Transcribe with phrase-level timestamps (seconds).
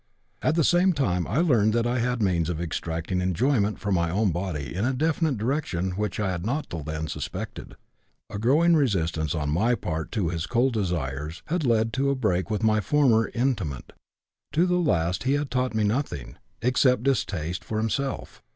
[0.41, 4.09] At the same time I learned that I had means of extracting enjoyment from my
[4.09, 7.75] own body in a definite direction which I had not till then suspected.
[8.27, 12.49] A growing resistance on my part to his cold desires had led to a break
[12.49, 13.93] with my former intimate;
[14.53, 18.41] to the last he had taught me nothing, except distaste for himself.